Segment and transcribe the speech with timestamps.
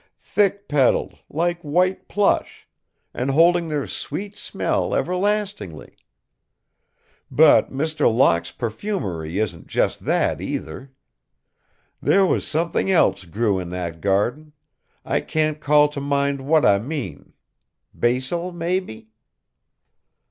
[0.23, 2.67] Thick petalled, like white plush,
[3.13, 5.95] and holding their sweet smell everlastingly.
[7.29, 8.11] But Mr.
[8.11, 10.91] Locke's perfumery isn't just that, either.
[12.01, 14.53] There was something else grew in that garden
[15.05, 17.33] I can't call to mind what I mean.
[17.93, 19.11] Basil, maybe?"